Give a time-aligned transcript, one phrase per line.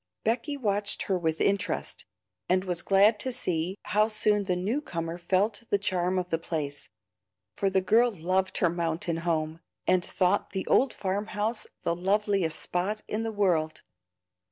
[0.23, 2.05] Becky watched her with interest,
[2.49, 6.39] and was glad to see how soon the new comer felt the charm of the
[6.39, 6.89] place,
[7.55, 12.59] for the girl loved her mountain home, and thought the old farm house the loveliest
[12.59, 13.83] spot in the world.